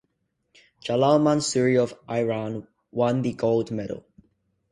Jalal 0.79 1.19
Mansouri 1.19 1.77
of 1.79 1.93
Iran 2.09 2.67
won 2.89 3.21
the 3.21 3.33
gold 3.33 3.69
medal. 3.69 4.03